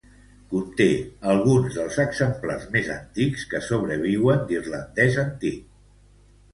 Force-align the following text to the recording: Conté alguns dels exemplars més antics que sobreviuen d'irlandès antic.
Conté 0.53 0.87
alguns 1.33 1.75
dels 1.75 1.99
exemplars 2.05 2.67
més 2.79 2.91
antics 2.97 3.47
que 3.55 3.65
sobreviuen 3.69 4.45
d'irlandès 4.51 5.25
antic. 5.31 5.67